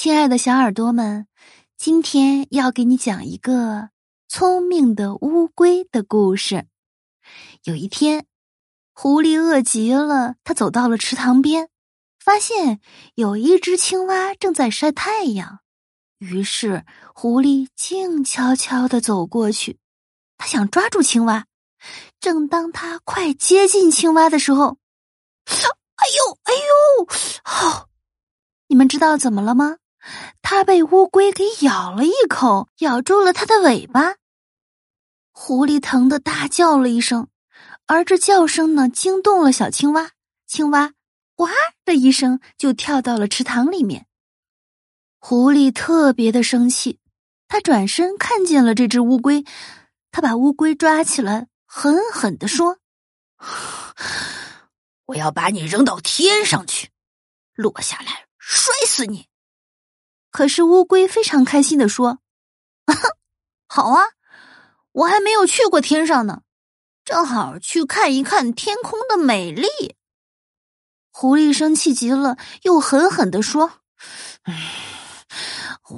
[0.00, 1.26] 亲爱的小耳朵们，
[1.76, 3.90] 今天要给你讲一个
[4.28, 6.68] 聪明的乌龟的故事。
[7.64, 8.24] 有一天，
[8.94, 11.68] 狐狸饿极了，它走到了池塘边，
[12.24, 12.78] 发现
[13.16, 15.58] 有一只青蛙正在晒太阳。
[16.18, 19.80] 于是，狐狸静悄悄的走过去，
[20.36, 21.46] 他想抓住青蛙。
[22.20, 24.78] 正当他快接近青蛙的时候，
[25.50, 27.08] 哎呦，哎呦，
[27.42, 27.88] 好！
[28.70, 29.78] 你们知道怎么了吗？
[30.42, 34.16] 它被乌龟给咬了一口，咬住了它的尾巴。
[35.30, 37.28] 狐狸疼得大叫了一声，
[37.86, 40.10] 而这叫声呢，惊动了小青蛙。
[40.46, 40.94] 青蛙
[41.36, 41.46] “呱”
[41.84, 44.06] 的一声就跳到了池塘里面。
[45.18, 46.98] 狐狸特别的生气，
[47.48, 49.44] 他转身看见了这只乌龟，
[50.10, 52.78] 他把乌龟抓起来，狠狠的说
[55.06, 56.90] ：“我要把你扔到天上去，
[57.54, 59.28] 落下来摔死你！”
[60.38, 62.20] 可是乌龟非常开心的说
[62.86, 62.94] ：“啊
[63.66, 64.04] 好啊，
[64.92, 66.42] 我还没有去过天上呢，
[67.04, 69.66] 正好去看一看天空的美丽。”
[71.10, 73.80] 狐狸生气极了，又狠狠的说：“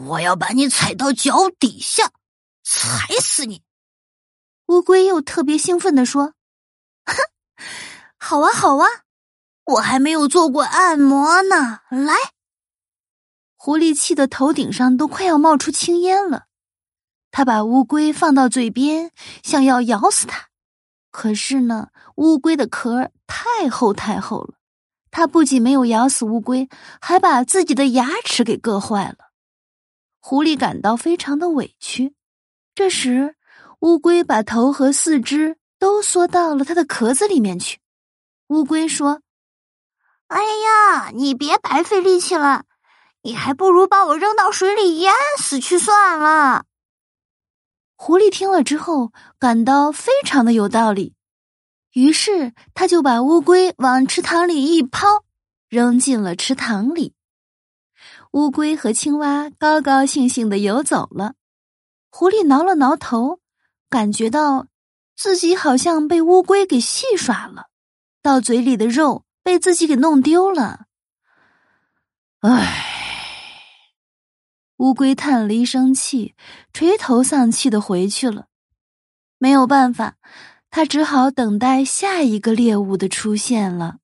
[0.09, 2.11] 我要把你踩到脚底下，
[2.63, 3.63] 踩死你！”
[4.69, 6.33] 乌龟又特别兴奋的说
[7.05, 7.15] ：“哼，
[8.17, 8.89] 好啊，好啊，
[9.67, 12.15] 我还没有做过按摩呢，来。”
[13.63, 16.47] 狐狸气得头顶上都快要冒出青烟了，
[17.31, 19.11] 他把乌龟放到嘴边，
[19.43, 20.49] 想要咬死它。
[21.11, 24.55] 可是呢，乌龟的壳太厚太厚了，
[25.11, 26.71] 它不仅没有咬死乌龟，
[27.03, 29.17] 还把自己的牙齿给硌坏了。
[30.21, 32.15] 狐狸感到非常的委屈。
[32.75, 33.37] 这时，
[33.81, 37.79] 乌龟把头和四肢都缩到了它的壳子里面去。
[38.47, 39.21] 乌龟说
[40.29, 42.65] ：“哎呀，你别白费力气了。”
[43.23, 46.65] 你还不如把我扔到水里淹死去算了。
[47.97, 51.15] 狐狸听了之后，感到非常的有道理，
[51.93, 55.07] 于是他就把乌龟往池塘里一抛，
[55.69, 57.15] 扔进了池塘里。
[58.33, 61.35] 乌龟和青蛙高高兴兴的游走了。
[62.09, 63.41] 狐狸挠了挠头，
[63.91, 64.69] 感觉到
[65.15, 67.67] 自己好像被乌龟给戏耍了，
[68.23, 70.87] 到嘴里的肉被自己给弄丢了。
[72.41, 72.87] 唉。
[74.81, 76.35] 乌龟叹了一声气，
[76.73, 78.47] 垂头丧气的回去了。
[79.37, 80.17] 没有办法，
[80.71, 84.00] 他只好等待下一个猎物的出现了。